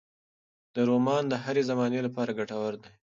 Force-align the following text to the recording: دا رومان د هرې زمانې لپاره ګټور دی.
دا 0.73 0.81
رومان 0.91 1.23
د 1.27 1.33
هرې 1.43 1.63
زمانې 1.69 1.99
لپاره 2.07 2.35
ګټور 2.39 2.73
دی. 2.81 2.91